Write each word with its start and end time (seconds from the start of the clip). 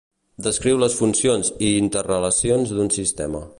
Descriu 0.45 0.79
les 0.83 0.95
funcions 1.01 1.53
i 1.69 1.71
interrelacions 1.83 2.75
d'un 2.79 2.93
sistema. 2.99 3.47